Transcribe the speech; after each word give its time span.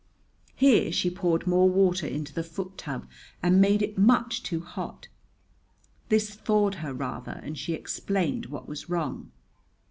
Here 0.55 0.91
she 0.91 1.11
poured 1.11 1.45
more 1.45 1.69
water 1.69 2.07
into 2.07 2.33
the 2.33 2.41
foot 2.41 2.75
tub 2.75 3.07
and 3.43 3.61
made 3.61 3.83
it 3.83 3.99
much 3.99 4.41
too 4.41 4.59
hot. 4.61 5.09
This 6.09 6.33
thawed 6.33 6.73
her 6.81 6.91
rather, 6.91 7.39
and 7.43 7.55
she 7.55 7.73
explained 7.73 8.47
what 8.47 8.67
was 8.67 8.89
wrong. 8.89 9.29